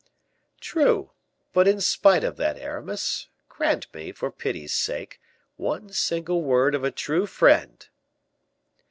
[0.59, 1.11] "True;
[1.53, 5.21] but in spite of that, Aramis, grant me, for pity's sake,
[5.57, 7.87] one single word of a true friend."